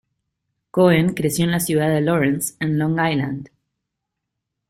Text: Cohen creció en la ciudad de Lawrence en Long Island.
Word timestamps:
Cohen 0.71 1.13
creció 1.13 1.45
en 1.45 1.51
la 1.51 1.59
ciudad 1.59 1.87
de 1.89 2.01
Lawrence 2.01 2.55
en 2.59 2.79
Long 2.79 2.93
Island. 2.93 3.51